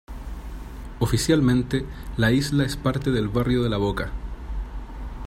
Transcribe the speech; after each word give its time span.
Oficialmente, 0.97 1.85
la 2.17 2.31
isla 2.31 2.63
es 2.65 2.75
parte 2.75 3.11
del 3.11 3.27
barrio 3.29 3.61
de 3.61 3.69
La 3.69 3.77
Boca. 3.77 4.09